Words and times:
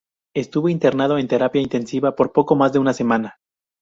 Estuvo 0.35 0.67
internado 0.69 1.19
en 1.19 1.27
terapia 1.27 1.61
intensiva 1.61 2.15
por 2.15 2.31
poco 2.31 2.55
más 2.55 2.73
de 2.73 2.79
una 2.79 2.93
semana. 2.93 3.37